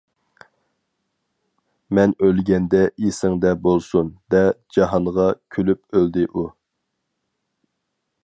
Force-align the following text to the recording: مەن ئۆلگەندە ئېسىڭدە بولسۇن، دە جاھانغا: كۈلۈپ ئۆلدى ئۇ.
مەن 1.97 2.13
ئۆلگەندە 2.27 2.79
ئېسىڭدە 3.03 3.53
بولسۇن، 3.67 4.09
دە 4.35 4.41
جاھانغا: 4.77 5.29
كۈلۈپ 5.57 5.99
ئۆلدى 5.99 6.27
ئۇ. 6.31 6.49